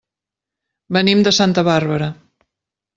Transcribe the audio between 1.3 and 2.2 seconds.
Santa Bàrbara.